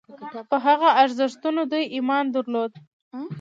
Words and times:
په 0.49 0.55
هغه 0.65 0.89
ارزښتونو 1.01 1.61
دوی 1.71 1.83
ایمان 1.95 2.25
درلود. 2.35 2.71